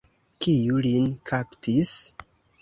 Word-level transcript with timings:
Kiu 0.45 0.79
lin 0.85 1.05
kaptis? 1.31 1.93